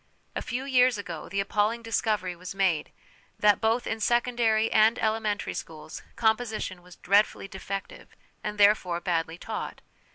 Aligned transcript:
A 0.35 0.41
few 0.41 0.65
years 0.65 0.97
ago 0.97 1.29
the 1.29 1.39
appalling 1.39 1.83
discovery 1.83 2.35
was 2.35 2.55
made 2.55 2.91
that, 3.37 3.61
both 3.61 3.85
in 3.85 3.99
secondary 3.99 4.71
and 4.71 4.97
elementary 4.97 5.53
schools, 5.53 6.01
'composition' 6.15 6.81
was 6.81 6.95
dreadfully 6.95 7.47
defective, 7.47 8.15
and, 8.43 8.57
therefore, 8.57 8.99
badly 8.99 9.37
taught. 9.37 9.81